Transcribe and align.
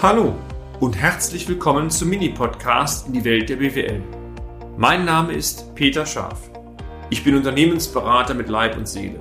Hallo 0.00 0.32
und 0.78 0.96
herzlich 0.96 1.48
willkommen 1.48 1.90
zum 1.90 2.10
Mini-Podcast 2.10 3.08
in 3.08 3.14
die 3.14 3.24
Welt 3.24 3.48
der 3.48 3.56
BWL. 3.56 4.00
Mein 4.76 5.04
Name 5.04 5.32
ist 5.32 5.74
Peter 5.74 6.06
Scharf. 6.06 6.52
Ich 7.10 7.24
bin 7.24 7.34
Unternehmensberater 7.34 8.32
mit 8.34 8.48
Leib 8.48 8.76
und 8.76 8.86
Seele 8.86 9.18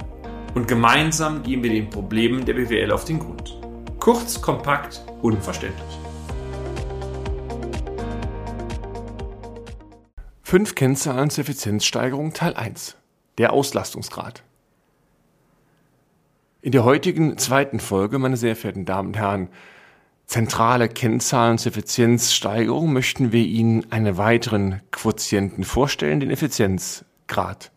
und 0.53 0.67
gemeinsam 0.67 1.41
gehen 1.41 1.63
wir 1.63 1.71
den 1.71 1.89
Problemen 1.89 2.45
der 2.45 2.53
BWL 2.53 2.91
auf 2.91 3.05
den 3.05 3.17
Grund. 3.17 3.59
Kurz, 3.99 4.39
kompakt, 4.39 5.03
unverständlich. 5.23 5.99
Fünf 10.43 10.75
Kennzahlen 10.75 11.31
zur 11.31 11.41
Effizienzsteigerung 11.41 12.33
Teil 12.33 12.53
1. 12.53 12.97
Der 13.39 13.51
Auslastungsgrad. 13.51 14.43
In 16.61 16.71
der 16.71 16.83
heutigen 16.83 17.39
zweiten 17.39 17.79
Folge, 17.79 18.19
meine 18.19 18.37
sehr 18.37 18.55
verehrten 18.55 18.85
Damen 18.85 19.07
und 19.07 19.17
Herren, 19.17 19.49
zentrale 20.27 20.89
Kennzahlen 20.89 21.57
zur 21.57 21.71
Effizienzsteigerung 21.71 22.93
möchten 22.93 23.31
wir 23.31 23.43
Ihnen 23.45 23.91
einen 23.91 24.17
weiteren 24.17 24.81
Quotienten 24.91 25.63
vorstellen, 25.63 26.19
den 26.19 26.29
Effizienzgrad. 26.29 27.71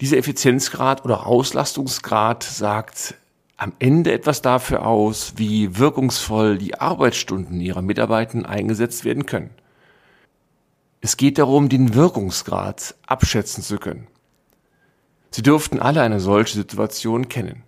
Dieser 0.00 0.18
Effizienzgrad 0.18 1.04
oder 1.04 1.26
Auslastungsgrad 1.26 2.44
sagt 2.44 3.14
am 3.56 3.72
Ende 3.78 4.12
etwas 4.12 4.42
dafür 4.42 4.86
aus, 4.86 5.34
wie 5.36 5.78
wirkungsvoll 5.78 6.58
die 6.58 6.78
Arbeitsstunden 6.78 7.60
Ihrer 7.60 7.82
Mitarbeiter 7.82 8.48
eingesetzt 8.48 9.04
werden 9.04 9.26
können. 9.26 9.50
Es 11.00 11.16
geht 11.16 11.38
darum, 11.38 11.68
den 11.68 11.94
Wirkungsgrad 11.94 12.94
abschätzen 13.06 13.62
zu 13.62 13.78
können. 13.78 14.06
Sie 15.30 15.42
dürften 15.42 15.80
alle 15.80 16.02
eine 16.02 16.20
solche 16.20 16.54
Situation 16.54 17.28
kennen. 17.28 17.62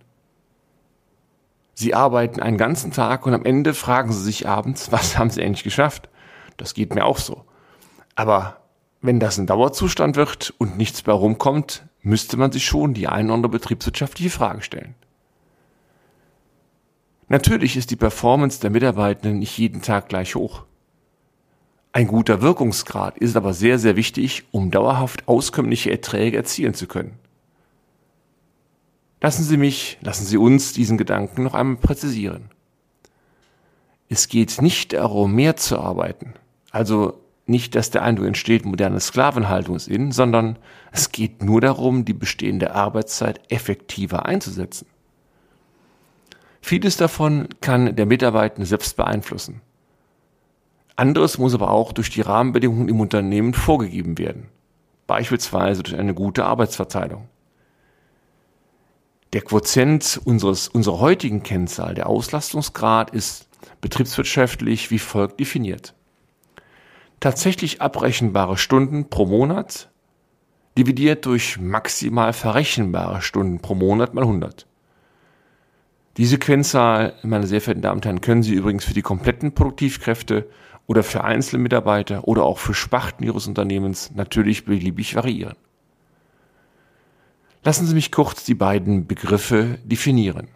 Sie 1.79 1.93
arbeiten 1.93 2.41
einen 2.41 2.57
ganzen 2.57 2.91
Tag 2.91 3.25
und 3.25 3.33
am 3.33 3.45
Ende 3.45 3.73
fragen 3.73 4.11
Sie 4.11 4.21
sich 4.21 4.49
abends, 4.49 4.91
was 4.91 5.17
haben 5.17 5.29
Sie 5.29 5.41
eigentlich 5.41 5.63
geschafft? 5.63 6.09
Das 6.57 6.73
geht 6.73 6.93
mir 6.93 7.05
auch 7.05 7.17
so. 7.17 7.45
Aber 8.15 8.57
wenn 8.99 9.21
das 9.21 9.37
ein 9.37 9.47
Dauerzustand 9.47 10.17
wird 10.17 10.53
und 10.57 10.75
nichts 10.75 11.03
bei 11.03 11.13
rumkommt, 11.13 11.85
müsste 12.01 12.35
man 12.35 12.51
sich 12.51 12.65
schon 12.65 12.93
die 12.93 13.07
ein 13.07 13.27
oder 13.27 13.35
andere 13.35 13.51
betriebswirtschaftliche 13.53 14.29
Frage 14.29 14.61
stellen. 14.61 14.93
Natürlich 17.29 17.77
ist 17.77 17.91
die 17.91 17.95
Performance 17.95 18.59
der 18.59 18.71
Mitarbeitenden 18.71 19.39
nicht 19.39 19.57
jeden 19.57 19.81
Tag 19.81 20.09
gleich 20.09 20.35
hoch. 20.35 20.65
Ein 21.93 22.07
guter 22.07 22.41
Wirkungsgrad 22.41 23.17
ist 23.19 23.37
aber 23.37 23.53
sehr, 23.53 23.79
sehr 23.79 23.95
wichtig, 23.95 24.43
um 24.51 24.69
dauerhaft 24.69 25.29
auskömmliche 25.29 25.91
Erträge 25.91 26.35
erzielen 26.35 26.73
zu 26.73 26.87
können. 26.87 27.17
Lassen 29.21 29.43
Sie 29.43 29.57
mich, 29.57 29.97
lassen 30.01 30.25
Sie 30.25 30.37
uns 30.37 30.73
diesen 30.73 30.97
Gedanken 30.97 31.43
noch 31.43 31.53
einmal 31.53 31.77
präzisieren. 31.77 32.49
Es 34.07 34.27
geht 34.27 34.61
nicht 34.61 34.93
darum, 34.93 35.33
mehr 35.33 35.55
zu 35.55 35.79
arbeiten. 35.79 36.33
Also 36.71 37.19
nicht, 37.45 37.75
dass 37.75 37.89
der 37.89 38.03
Eindruck 38.03 38.27
entsteht, 38.27 38.65
moderne 38.65 38.99
Sklavenhaltung 38.99 39.75
ist 39.75 39.87
in, 39.87 40.11
sondern 40.11 40.57
es 40.91 41.11
geht 41.11 41.43
nur 41.43 41.61
darum, 41.61 42.05
die 42.05 42.13
bestehende 42.13 42.73
Arbeitszeit 42.75 43.41
effektiver 43.51 44.25
einzusetzen. 44.25 44.87
Vieles 46.61 46.97
davon 46.97 47.47
kann 47.61 47.95
der 47.95 48.05
Mitarbeiter 48.05 48.65
selbst 48.65 48.95
beeinflussen. 48.95 49.61
Anderes 50.95 51.37
muss 51.37 51.53
aber 51.53 51.71
auch 51.71 51.93
durch 51.93 52.09
die 52.09 52.21
Rahmenbedingungen 52.21 52.89
im 52.89 52.99
Unternehmen 52.99 53.53
vorgegeben 53.53 54.17
werden, 54.17 54.47
beispielsweise 55.07 55.81
durch 55.81 55.97
eine 55.97 56.13
gute 56.13 56.45
Arbeitsverteilung. 56.45 57.27
Der 59.33 59.41
Quotient 59.41 60.19
unseres, 60.23 60.67
unserer 60.67 60.99
heutigen 60.99 61.43
Kennzahl, 61.43 61.93
der 61.93 62.07
Auslastungsgrad, 62.07 63.11
ist 63.11 63.47
betriebswirtschaftlich 63.79 64.89
wie 64.89 64.99
folgt 64.99 65.39
definiert. 65.39 65.93
Tatsächlich 67.19 67.81
abrechenbare 67.81 68.57
Stunden 68.57 69.09
pro 69.09 69.25
Monat 69.25 69.89
dividiert 70.77 71.25
durch 71.25 71.59
maximal 71.59 72.33
verrechenbare 72.33 73.21
Stunden 73.21 73.59
pro 73.59 73.75
Monat 73.75 74.13
mal 74.13 74.21
100. 74.21 74.65
Diese 76.17 76.37
Kennzahl, 76.37 77.13
meine 77.21 77.45
sehr 77.45 77.61
verehrten 77.61 77.81
Damen 77.81 77.97
und 77.97 78.05
Herren, 78.05 78.21
können 78.21 78.43
Sie 78.43 78.53
übrigens 78.53 78.83
für 78.83 78.93
die 78.93 79.01
kompletten 79.01 79.53
Produktivkräfte 79.53 80.49
oder 80.87 81.03
für 81.03 81.23
einzelne 81.23 81.61
Mitarbeiter 81.61 82.27
oder 82.27 82.43
auch 82.43 82.57
für 82.57 82.73
Sparten 82.73 83.23
Ihres 83.23 83.47
Unternehmens 83.47 84.11
natürlich 84.15 84.65
beliebig 84.65 85.15
variieren. 85.15 85.55
Lassen 87.63 87.85
Sie 87.85 87.93
mich 87.93 88.11
kurz 88.11 88.45
die 88.45 88.55
beiden 88.55 89.05
Begriffe 89.05 89.79
definieren. 89.83 90.47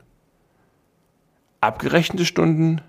Abgerechnete 1.59 2.25
Stunden, 2.25 2.81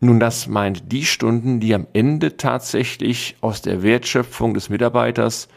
nun 0.00 0.18
das 0.18 0.46
meint 0.46 0.90
die 0.90 1.04
Stunden, 1.04 1.60
die 1.60 1.74
am 1.74 1.86
Ende 1.92 2.36
tatsächlich 2.36 3.36
aus 3.40 3.62
der 3.62 3.82
Wertschöpfung 3.82 4.54
des 4.54 4.70
Mitarbeiters 4.70 5.48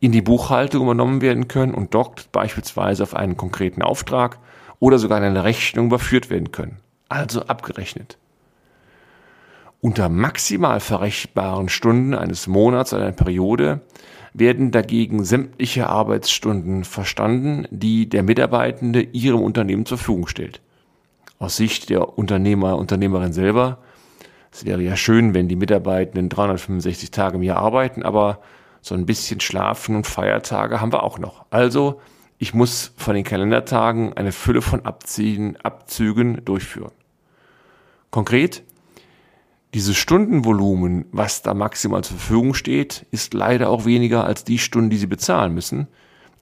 in 0.00 0.12
die 0.12 0.20
Buchhaltung 0.20 0.82
übernommen 0.82 1.20
werden 1.20 1.48
können 1.48 1.74
und 1.74 1.94
dort 1.94 2.30
beispielsweise 2.32 3.02
auf 3.04 3.14
einen 3.14 3.36
konkreten 3.36 3.82
Auftrag 3.82 4.38
oder 4.80 4.98
sogar 4.98 5.18
in 5.18 5.24
eine 5.24 5.44
Rechnung 5.44 5.86
überführt 5.86 6.30
werden 6.30 6.52
können. 6.52 6.78
Also 7.08 7.42
abgerechnet. 7.42 8.18
Unter 9.80 10.08
maximal 10.08 10.80
verrechenbaren 10.80 11.68
Stunden 11.68 12.14
eines 12.14 12.48
Monats 12.48 12.92
oder 12.92 13.04
einer 13.04 13.12
Periode 13.12 13.80
werden 14.38 14.70
dagegen 14.70 15.24
sämtliche 15.24 15.88
Arbeitsstunden 15.88 16.84
verstanden, 16.84 17.66
die 17.70 18.08
der 18.08 18.22
Mitarbeitende 18.22 19.02
ihrem 19.02 19.40
Unternehmen 19.40 19.86
zur 19.86 19.98
Verfügung 19.98 20.26
stellt. 20.26 20.60
Aus 21.38 21.56
Sicht 21.56 21.90
der 21.90 22.18
Unternehmer, 22.18 22.76
Unternehmerin 22.76 23.32
selber, 23.32 23.78
es 24.50 24.64
wäre 24.64 24.82
ja 24.82 24.96
schön, 24.96 25.34
wenn 25.34 25.48
die 25.48 25.56
Mitarbeitenden 25.56 26.28
365 26.28 27.10
Tage 27.10 27.36
im 27.36 27.42
Jahr 27.42 27.58
arbeiten, 27.58 28.02
aber 28.02 28.40
so 28.80 28.94
ein 28.94 29.06
bisschen 29.06 29.40
Schlafen 29.40 29.96
und 29.96 30.06
Feiertage 30.06 30.80
haben 30.80 30.92
wir 30.92 31.02
auch 31.02 31.18
noch. 31.18 31.44
Also, 31.50 32.00
ich 32.38 32.54
muss 32.54 32.92
von 32.96 33.14
den 33.14 33.24
Kalendertagen 33.24 34.12
eine 34.14 34.32
Fülle 34.32 34.62
von 34.62 34.86
Abziehen, 34.86 35.56
Abzügen 35.62 36.44
durchführen. 36.44 36.92
Konkret, 38.10 38.62
dieses 39.74 39.96
Stundenvolumen, 39.96 41.04
was 41.12 41.42
da 41.42 41.52
maximal 41.54 42.02
zur 42.02 42.16
Verfügung 42.16 42.54
steht, 42.54 43.06
ist 43.10 43.34
leider 43.34 43.68
auch 43.68 43.84
weniger 43.84 44.24
als 44.24 44.44
die 44.44 44.58
Stunden, 44.58 44.90
die 44.90 44.96
Sie 44.96 45.06
bezahlen 45.06 45.54
müssen. 45.54 45.88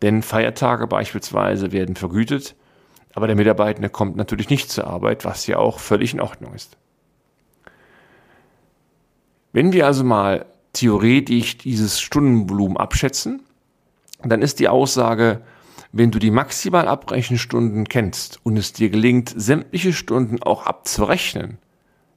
Denn 0.03 0.22
Feiertage 0.22 0.87
beispielsweise 0.87 1.72
werden 1.72 1.97
vergütet, 1.97 2.54
aber 3.14 3.26
der 3.26 3.37
Mitarbeiter 3.37 3.88
kommt 3.88 4.16
natürlich 4.16 4.50
nicht 4.50 4.70
zur 4.70 4.87
Arbeit, 4.87 5.25
was 5.25 5.47
ja 5.47 5.56
auch 5.56 5.81
völlig 5.81 6.12
in 6.12 6.20
Ordnung 6.20 6.54
ist. 6.54 6.76
Wenn 9.53 9.72
wir 9.72 9.87
also 9.87 10.04
mal 10.04 10.44
theoretisch 10.75 11.56
dieses 11.56 11.98
Stundenvolumen 11.98 12.76
abschätzen, 12.76 13.43
dann 14.22 14.43
ist 14.43 14.60
die 14.60 14.69
Aussage, 14.69 15.41
wenn 15.93 16.10
du 16.10 16.19
die 16.19 16.31
maximal 16.31 16.88
Abrechenstunden 16.88 17.88
kennst 17.88 18.38
und 18.44 18.58
es 18.58 18.75
dir 18.75 18.91
gelingt, 18.91 19.32
sämtliche 19.34 19.94
Stunden 19.94 20.43
auch 20.43 20.66
abzurechnen, 20.66 21.56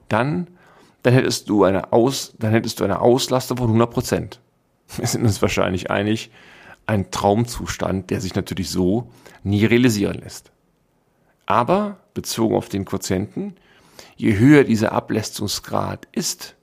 dann 0.10 0.48
dann 1.10 1.16
hättest 1.16 1.50
du 1.50 1.64
eine, 1.64 1.92
Aus, 1.92 2.36
dann 2.38 2.52
hättest 2.52 2.80
du 2.80 2.84
eine 2.84 3.02
Auslastung 3.02 3.58
von 3.58 3.66
100 3.66 3.90
Prozent. 3.90 4.40
Wir 4.96 5.08
sind 5.08 5.24
uns 5.24 5.42
wahrscheinlich 5.42 5.90
einig, 5.90 6.30
ein 6.86 7.10
Traumzustand, 7.10 8.12
der 8.12 8.22
sich 8.22 8.36
natürlich 8.36 8.70
so 8.70 9.10
nie 9.44 9.66
realisieren 9.66 10.20
lässt. 10.22 10.52
Aber 11.48 11.98
bezogen 12.14 12.54
auf 12.54 12.70
den 12.70 12.86
Quotienten, 12.86 13.56
je 14.18 14.38
höher 14.38 14.64
dieser 14.64 14.92
Ablästungsgrad 14.92 16.08
ist, 16.12 16.56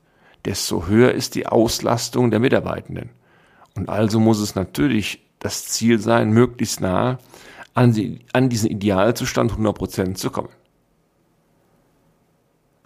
desto 0.45 0.87
höher 0.87 1.11
ist 1.11 1.35
die 1.35 1.49
Auslastung 1.49 2.31
der 2.31 2.39
Mitarbeitenden. 2.39 3.11
Und 3.75 3.89
also 3.89 4.21
muss 4.21 4.39
es 4.39 4.55
natürlich 4.55 5.27
das 5.41 5.67
Ziel 5.67 5.99
sein, 5.99 6.31
möglichst 6.31 6.81
nah 6.81 7.19
an, 7.75 7.95
die, 7.95 8.21
an 8.33 8.49
diesen 8.49 8.71
Idealzustand 8.71 9.51
100 9.51 9.77
Prozent 9.77 10.19
zu 10.19 10.31
kommen. 10.31 10.51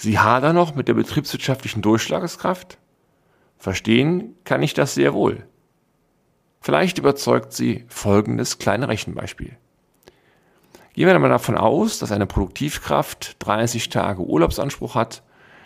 Sie 0.00 0.18
hadern 0.18 0.56
noch 0.56 0.74
mit 0.74 0.88
der 0.88 0.94
betriebswirtschaftlichen 0.94 1.82
Durchschlagskraft? 1.82 2.78
Verstehen 3.58 4.34
kann 4.44 4.62
ich 4.62 4.72
das 4.72 4.94
sehr 4.94 5.12
wohl. 5.12 5.44
Vielleicht 6.62 6.96
überzeugt 6.96 7.52
Sie 7.52 7.84
folgendes 7.88 8.56
kleine 8.56 8.88
Rechenbeispiel. 8.88 9.58
Gehen 10.94 11.06
wir 11.06 11.14
einmal 11.14 11.28
davon 11.28 11.58
aus, 11.58 11.98
dass 11.98 12.12
eine 12.12 12.24
Produktivkraft 12.24 13.36
30 13.40 13.90
Tage 13.90 14.22
Urlaubsanspruch 14.22 14.94
hat, 14.94 15.22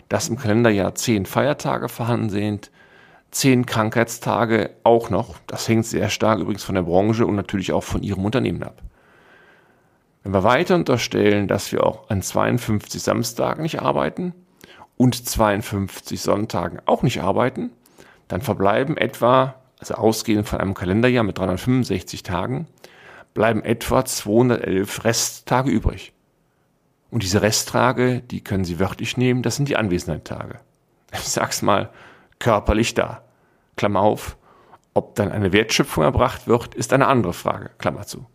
dass 0.09 0.27
im 0.27 0.35
Kalenderjahr 0.35 0.93
10 0.93 1.25
Feiertage 1.25 1.87
vorhanden 1.87 2.29
sind, 2.29 2.71
10 3.31 3.65
Krankheitstage 3.65 4.71
auch 4.83 5.09
noch. 5.09 5.37
Das 5.47 5.65
hängt 5.69 5.85
sehr 5.85 6.09
stark 6.09 6.39
übrigens 6.39 6.65
von 6.65 6.75
der 6.75 6.81
Branche 6.81 7.25
und 7.25 7.35
natürlich 7.35 7.71
auch 7.71 7.85
von 7.85 8.03
Ihrem 8.03 8.25
Unternehmen 8.25 8.63
ab. 8.63 8.81
Wenn 10.25 10.33
wir 10.33 10.43
weiter 10.43 10.73
unterstellen, 10.73 11.47
dass 11.47 11.71
wir 11.71 11.85
auch 11.85 12.09
an 12.09 12.23
52 12.23 12.99
Samstagen 12.99 13.61
nicht 13.61 13.83
arbeiten 13.83 14.33
und 14.97 15.13
52 15.13 16.19
Sonntagen 16.19 16.81
auch 16.87 17.03
nicht 17.03 17.21
arbeiten, 17.21 17.69
dann 18.27 18.41
verbleiben 18.41 18.97
etwa, 18.97 19.53
also 19.79 19.93
ausgehend 19.93 20.49
von 20.49 20.59
einem 20.59 20.73
Kalenderjahr 20.73 21.23
mit 21.23 21.37
365 21.37 22.23
Tagen, 22.23 22.67
bleiben 23.35 23.63
etwa 23.63 24.03
211 24.03 25.05
Resttage 25.05 25.69
übrig. 25.69 26.11
Und 27.11 27.21
diese 27.21 27.43
Resttage, 27.43 28.21
die 28.21 28.43
können 28.43 28.65
Sie 28.65 28.79
wörtlich 28.79 29.17
nehmen, 29.17 29.43
das 29.43 29.57
sind 29.57 29.69
die 29.69 29.77
Anwesenheitstage. 29.77 30.57
Ich 31.13 31.19
sag's 31.19 31.61
mal, 31.61 31.91
körperlich 32.39 32.95
da. 32.95 33.21
Klammer 33.75 33.99
auf, 33.99 34.37
ob 34.95 35.13
dann 35.13 35.31
eine 35.31 35.53
Wertschöpfung 35.53 36.03
erbracht 36.03 36.47
wird, 36.47 36.73
ist 36.73 36.93
eine 36.93 37.05
andere 37.05 37.33
Frage. 37.33 37.69
Klammer 37.77 38.07
zu. 38.07 38.25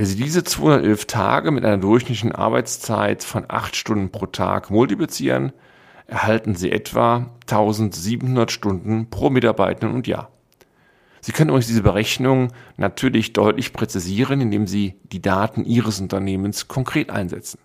Wenn 0.00 0.06
Sie 0.06 0.16
diese 0.16 0.42
211 0.42 1.04
Tage 1.04 1.50
mit 1.50 1.62
einer 1.62 1.76
durchschnittlichen 1.76 2.32
Arbeitszeit 2.32 3.22
von 3.22 3.44
8 3.46 3.76
Stunden 3.76 4.10
pro 4.10 4.24
Tag 4.24 4.70
multiplizieren, 4.70 5.52
erhalten 6.06 6.54
Sie 6.54 6.72
etwa 6.72 7.30
1700 7.42 8.50
Stunden 8.50 9.10
pro 9.10 9.28
Mitarbeiter 9.28 9.90
und 9.90 10.06
Jahr. 10.06 10.30
Sie 11.20 11.32
können 11.32 11.50
euch 11.50 11.66
diese 11.66 11.82
Berechnung 11.82 12.50
natürlich 12.78 13.34
deutlich 13.34 13.74
präzisieren, 13.74 14.40
indem 14.40 14.66
Sie 14.66 14.94
die 15.12 15.20
Daten 15.20 15.66
Ihres 15.66 16.00
Unternehmens 16.00 16.66
konkret 16.66 17.10
einsetzen. 17.10 17.60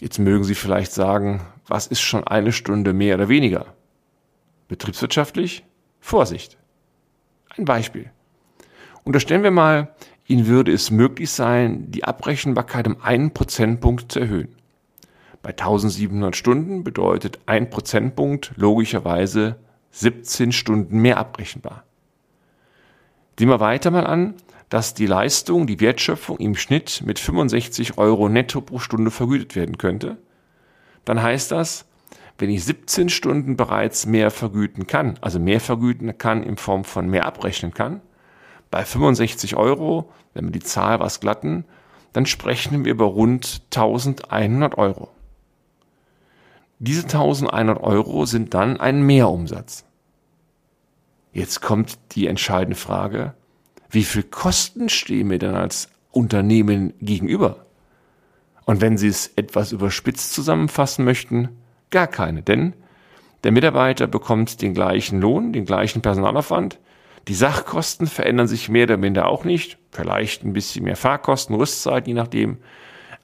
Jetzt 0.00 0.18
mögen 0.18 0.42
Sie 0.42 0.56
vielleicht 0.56 0.90
sagen, 0.90 1.40
was 1.68 1.86
ist 1.86 2.00
schon 2.00 2.26
eine 2.26 2.50
Stunde 2.50 2.92
mehr 2.94 3.14
oder 3.14 3.28
weniger? 3.28 3.66
Betriebswirtschaftlich? 4.66 5.64
Vorsicht. 6.00 6.58
Ein 7.56 7.64
Beispiel. 7.64 8.10
Unterstellen 9.04 9.44
wir 9.44 9.50
mal, 9.52 9.94
Ihnen 10.26 10.46
würde 10.46 10.72
es 10.72 10.90
möglich 10.90 11.30
sein, 11.30 11.90
die 11.90 12.04
Abrechenbarkeit 12.04 12.86
um 12.86 12.96
einen 13.02 13.32
Prozentpunkt 13.32 14.10
zu 14.10 14.20
erhöhen. 14.20 14.48
Bei 15.42 15.50
1700 15.50 16.34
Stunden 16.34 16.84
bedeutet 16.84 17.38
ein 17.44 17.68
Prozentpunkt 17.68 18.52
logischerweise 18.56 19.56
17 19.90 20.52
Stunden 20.52 20.98
mehr 21.00 21.18
abrechenbar. 21.18 21.84
Sehen 23.38 23.48
wir 23.48 23.60
weiter 23.60 23.90
mal 23.90 24.06
an, 24.06 24.34
dass 24.70 24.94
die 24.94 25.06
Leistung, 25.06 25.66
die 25.66 25.80
Wertschöpfung 25.80 26.38
im 26.38 26.56
Schnitt 26.56 27.02
mit 27.04 27.18
65 27.18 27.98
Euro 27.98 28.28
netto 28.28 28.62
pro 28.62 28.78
Stunde 28.78 29.10
vergütet 29.10 29.54
werden 29.54 29.76
könnte. 29.76 30.16
Dann 31.04 31.22
heißt 31.22 31.52
das, 31.52 31.84
wenn 32.38 32.50
ich 32.50 32.64
17 32.64 33.10
Stunden 33.10 33.56
bereits 33.56 34.06
mehr 34.06 34.30
vergüten 34.30 34.86
kann, 34.86 35.18
also 35.20 35.38
mehr 35.38 35.60
vergüten 35.60 36.16
kann 36.16 36.42
in 36.42 36.56
Form 36.56 36.84
von 36.84 37.08
mehr 37.08 37.26
abrechnen 37.26 37.74
kann, 37.74 38.00
bei 38.74 38.84
65 38.84 39.54
Euro, 39.54 40.10
wenn 40.32 40.46
wir 40.46 40.50
die 40.50 40.58
Zahl 40.58 40.98
was 40.98 41.20
glatten, 41.20 41.64
dann 42.12 42.26
sprechen 42.26 42.84
wir 42.84 42.90
über 42.90 43.04
rund 43.04 43.62
1100 43.72 44.76
Euro. 44.76 45.10
Diese 46.80 47.04
1100 47.04 47.80
Euro 47.80 48.26
sind 48.26 48.52
dann 48.52 48.80
ein 48.80 49.06
Mehrumsatz. 49.06 49.84
Jetzt 51.32 51.62
kommt 51.62 51.98
die 52.16 52.26
entscheidende 52.26 52.74
Frage, 52.74 53.34
wie 53.90 54.02
viel 54.02 54.24
Kosten 54.24 54.88
stehen 54.88 55.28
mir 55.28 55.38
denn 55.38 55.54
als 55.54 55.88
Unternehmen 56.10 56.94
gegenüber? 57.00 57.66
Und 58.64 58.80
wenn 58.80 58.98
Sie 58.98 59.06
es 59.06 59.28
etwas 59.36 59.70
überspitzt 59.70 60.34
zusammenfassen 60.34 61.04
möchten, 61.04 61.48
gar 61.90 62.08
keine, 62.08 62.42
denn 62.42 62.72
der 63.44 63.52
Mitarbeiter 63.52 64.08
bekommt 64.08 64.62
den 64.62 64.74
gleichen 64.74 65.20
Lohn, 65.20 65.52
den 65.52 65.64
gleichen 65.64 66.02
Personalaufwand, 66.02 66.80
die 67.28 67.34
Sachkosten 67.34 68.06
verändern 68.06 68.48
sich 68.48 68.68
mehr 68.68 68.84
oder 68.84 68.96
minder 68.96 69.28
auch 69.28 69.44
nicht, 69.44 69.78
vielleicht 69.92 70.44
ein 70.44 70.52
bisschen 70.52 70.84
mehr 70.84 70.96
Fahrkosten, 70.96 71.54
Rüstzeit, 71.56 72.06
je 72.06 72.14
nachdem, 72.14 72.58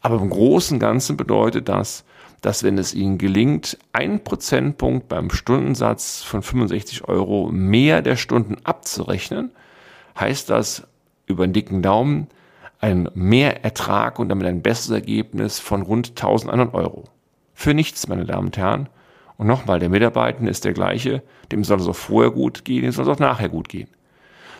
aber 0.00 0.16
im 0.16 0.30
Großen 0.30 0.76
und 0.76 0.80
Ganzen 0.80 1.16
bedeutet 1.16 1.68
das, 1.68 2.04
dass 2.40 2.62
wenn 2.62 2.78
es 2.78 2.94
Ihnen 2.94 3.18
gelingt, 3.18 3.76
ein 3.92 4.24
Prozentpunkt 4.24 5.08
beim 5.08 5.30
Stundensatz 5.30 6.22
von 6.22 6.42
65 6.42 7.06
Euro 7.06 7.50
mehr 7.52 8.00
der 8.00 8.16
Stunden 8.16 8.56
abzurechnen, 8.64 9.50
heißt 10.18 10.48
das 10.48 10.86
über 11.26 11.44
einen 11.44 11.52
dicken 11.52 11.82
Daumen 11.82 12.28
ein 12.80 13.10
Mehrertrag 13.14 14.18
und 14.18 14.30
damit 14.30 14.46
ein 14.46 14.62
besseres 14.62 15.00
Ergebnis 15.00 15.58
von 15.58 15.82
rund 15.82 16.10
1100 16.10 16.72
Euro. 16.74 17.04
Für 17.52 17.74
nichts, 17.74 18.08
meine 18.08 18.24
Damen 18.24 18.46
und 18.46 18.56
Herren. 18.56 18.88
Und 19.40 19.46
nochmal, 19.46 19.78
der 19.78 19.88
Mitarbeiter 19.88 20.46
ist 20.46 20.66
der 20.66 20.74
gleiche, 20.74 21.22
dem 21.50 21.64
soll 21.64 21.80
es 21.80 21.88
auch 21.88 21.96
vorher 21.96 22.30
gut 22.30 22.66
gehen, 22.66 22.82
dem 22.82 22.92
soll 22.92 23.06
es 23.06 23.08
auch 23.08 23.18
nachher 23.18 23.48
gut 23.48 23.70
gehen. 23.70 23.88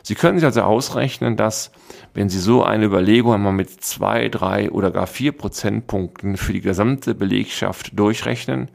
Sie 0.03 0.15
können 0.15 0.39
sich 0.39 0.47
also 0.47 0.63
ausrechnen, 0.63 1.37
dass, 1.37 1.71
wenn 2.15 2.31
Sie 2.31 2.39
so 2.39 2.65
eine 2.65 2.87
Überlegung 2.87 3.35
einmal 3.35 3.53
mit 3.53 3.69
zwei, 3.85 4.31
drei 4.31 4.71
oder 4.71 4.91
gar 4.91 5.07
vier 5.07 5.33
Prozentpunkten 5.33 6.39
für 6.39 6.55
die 6.55 6.63
gesamte 6.63 7.15
Belegschaft 7.15 7.91
durchrechnen, 7.99 8.71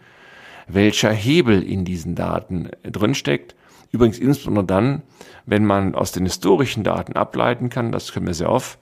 welcher 0.68 1.12
Hebel 1.12 1.64
in 1.64 1.86
diesen 1.86 2.14
Daten 2.14 2.70
drinsteckt. 2.84 3.56
Übrigens 3.92 4.20
insbesondere 4.20 4.66
dann, 4.66 5.02
wenn 5.48 5.66
man 5.66 5.96
aus 5.96 6.12
den 6.12 6.26
historischen 6.26 6.84
Daten 6.84 7.14
ableiten 7.14 7.70
kann, 7.70 7.92
das 7.92 8.12
können 8.12 8.28
wir 8.28 8.36
sehr 8.36 8.52
oft, 8.52 8.78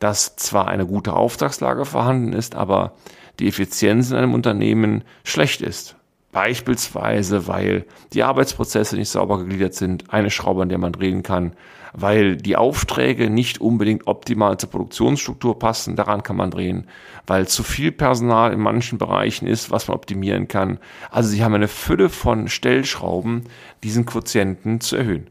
dass 0.00 0.36
zwar 0.36 0.68
eine 0.68 0.84
gute 0.84 1.14
Auftragslage 1.14 1.86
vorhanden 1.86 2.34
ist, 2.34 2.54
aber 2.54 2.92
die 3.38 3.48
Effizienz 3.48 4.10
in 4.10 4.18
einem 4.18 4.34
Unternehmen 4.34 5.02
schlecht 5.24 5.62
ist. 5.62 5.97
Beispielsweise, 6.32 7.46
weil 7.46 7.86
die 8.12 8.22
Arbeitsprozesse 8.22 8.96
nicht 8.96 9.08
sauber 9.08 9.38
gegliedert 9.38 9.74
sind, 9.74 10.12
eine 10.12 10.30
Schraube, 10.30 10.62
an 10.62 10.68
der 10.68 10.76
man 10.76 10.92
drehen 10.92 11.22
kann, 11.22 11.54
weil 11.94 12.36
die 12.36 12.56
Aufträge 12.56 13.30
nicht 13.30 13.62
unbedingt 13.62 14.06
optimal 14.06 14.58
zur 14.58 14.68
Produktionsstruktur 14.68 15.58
passen, 15.58 15.96
daran 15.96 16.22
kann 16.22 16.36
man 16.36 16.50
drehen, 16.50 16.86
weil 17.26 17.48
zu 17.48 17.62
viel 17.62 17.92
Personal 17.92 18.52
in 18.52 18.60
manchen 18.60 18.98
Bereichen 18.98 19.46
ist, 19.46 19.70
was 19.70 19.88
man 19.88 19.96
optimieren 19.96 20.48
kann. 20.48 20.78
Also 21.10 21.30
sie 21.30 21.42
haben 21.42 21.54
eine 21.54 21.68
Fülle 21.68 22.10
von 22.10 22.48
Stellschrauben, 22.48 23.44
diesen 23.82 24.04
Quotienten 24.04 24.80
zu 24.82 24.96
erhöhen. 24.96 25.28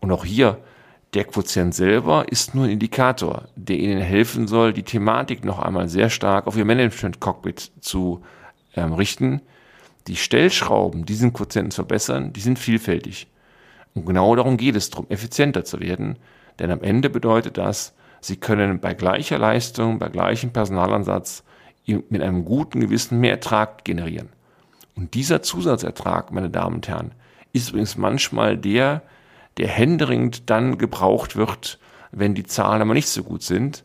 Und 0.00 0.10
auch 0.10 0.24
hier, 0.24 0.58
der 1.14 1.24
Quotient 1.24 1.72
selber 1.72 2.24
ist 2.28 2.54
nur 2.54 2.64
ein 2.64 2.70
Indikator, 2.70 3.44
der 3.54 3.76
Ihnen 3.76 4.00
helfen 4.00 4.48
soll, 4.48 4.72
die 4.72 4.82
Thematik 4.82 5.44
noch 5.44 5.60
einmal 5.60 5.88
sehr 5.88 6.10
stark 6.10 6.48
auf 6.48 6.56
Ihr 6.56 6.64
Management-Cockpit 6.64 7.70
zu 7.80 8.22
ähm, 8.74 8.92
richten 8.94 9.42
die 10.06 10.16
Stellschrauben, 10.16 11.06
diesen 11.06 11.32
Quotienten 11.32 11.70
zu 11.70 11.76
verbessern, 11.76 12.32
die 12.32 12.40
sind 12.40 12.58
vielfältig. 12.58 13.28
Und 13.94 14.06
genau 14.06 14.34
darum 14.36 14.56
geht 14.56 14.76
es 14.76 14.90
darum, 14.90 15.06
effizienter 15.08 15.64
zu 15.64 15.80
werden. 15.80 16.18
Denn 16.58 16.70
am 16.70 16.82
Ende 16.82 17.10
bedeutet 17.10 17.58
das, 17.58 17.94
Sie 18.24 18.36
können 18.36 18.78
bei 18.78 18.94
gleicher 18.94 19.36
Leistung, 19.36 19.98
bei 19.98 20.08
gleichem 20.08 20.52
Personalansatz 20.52 21.42
mit 21.86 22.22
einem 22.22 22.44
guten 22.44 22.78
Gewissen 22.78 23.18
mehr 23.18 23.32
Ertrag 23.32 23.84
generieren. 23.84 24.28
Und 24.94 25.14
dieser 25.14 25.42
Zusatzertrag, 25.42 26.30
meine 26.30 26.48
Damen 26.48 26.76
und 26.76 26.88
Herren, 26.88 27.12
ist 27.52 27.70
übrigens 27.70 27.96
manchmal 27.96 28.56
der, 28.56 29.02
der 29.56 29.66
händeringend 29.66 30.48
dann 30.50 30.78
gebraucht 30.78 31.34
wird, 31.34 31.80
wenn 32.12 32.34
die 32.34 32.44
Zahlen 32.44 32.82
aber 32.82 32.94
nicht 32.94 33.08
so 33.08 33.24
gut 33.24 33.42
sind, 33.42 33.84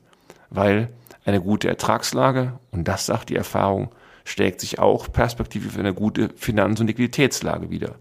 weil 0.51 0.89
eine 1.25 1.41
gute 1.41 1.67
Ertragslage, 1.67 2.59
und 2.71 2.87
das 2.87 3.07
sagt 3.07 3.29
die 3.29 3.35
Erfahrung, 3.35 3.89
schlägt 4.27 4.59
sich 4.59 4.77
auch 4.77 5.11
perspektivisch 5.11 5.77
eine 5.77 5.93
gute 5.93 6.29
Finanz- 6.35 6.81
und 6.81 6.87
Liquiditätslage 6.87 7.69
wieder. 7.69 7.95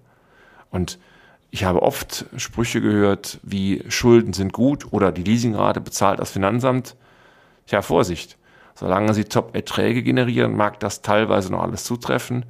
Und 0.70 0.98
ich 1.52 1.62
habe 1.64 1.82
oft 1.82 2.26
Sprüche 2.36 2.80
gehört, 2.80 3.38
wie 3.44 3.84
Schulden 3.88 4.32
sind 4.32 4.52
gut 4.52 4.92
oder 4.92 5.12
die 5.12 5.22
Leasingrate 5.22 5.80
bezahlt 5.80 6.18
das 6.18 6.32
Finanzamt. 6.32 6.96
Ja, 7.68 7.80
Vorsicht. 7.80 8.36
Solange 8.74 9.14
Sie 9.14 9.24
Top-Erträge 9.24 10.02
generieren, 10.02 10.56
mag 10.56 10.80
das 10.80 11.00
teilweise 11.00 11.52
noch 11.52 11.62
alles 11.62 11.84
zutreffen. 11.84 12.44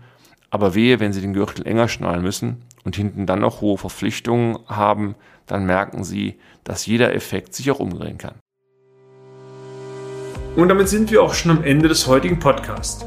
Aber 0.49 0.75
wehe, 0.75 0.99
wenn 0.99 1.12
Sie 1.12 1.21
den 1.21 1.35
Gürtel 1.35 1.66
enger 1.66 1.88
schnallen 1.88 2.23
müssen 2.23 2.62
und 2.85 2.97
hinten 2.97 3.26
dann 3.26 3.40
noch 3.40 3.61
hohe 3.61 3.76
Verpflichtungen 3.76 4.59
haben, 4.66 5.16
dann 5.45 5.66
merken 5.66 6.02
Sie, 6.02 6.38
dass 6.64 6.87
jeder 6.87 7.14
Effekt 7.14 7.54
sich 7.54 7.71
auch 7.71 7.78
umdrehen 7.78 8.16
kann. 8.16 8.37
Und 10.56 10.68
damit 10.68 10.88
sind 10.88 11.11
wir 11.11 11.23
auch 11.23 11.35
schon 11.35 11.50
am 11.50 11.62
Ende 11.62 11.88
des 11.88 12.06
heutigen 12.06 12.38
Podcasts. 12.38 13.06